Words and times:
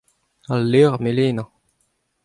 Al 0.53 0.61
levr 0.71 0.97
melenañ. 1.03 1.37